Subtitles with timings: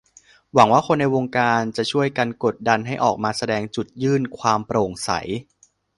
[0.53, 5.09] หวังว่าคนในวงการจะช่วยกันกดดันให้ออกมาแสดงจุดยื่นความโปร่งใส